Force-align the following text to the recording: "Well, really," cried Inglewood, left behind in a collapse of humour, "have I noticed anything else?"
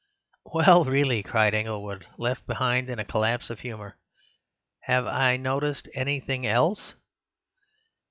"Well, 0.45 0.83
really," 0.85 1.21
cried 1.21 1.53
Inglewood, 1.53 2.07
left 2.17 2.47
behind 2.47 2.89
in 2.89 2.97
a 2.97 3.05
collapse 3.05 3.51
of 3.51 3.59
humour, 3.59 3.99
"have 4.85 5.05
I 5.05 5.37
noticed 5.37 5.89
anything 5.93 6.43
else?" 6.47 6.95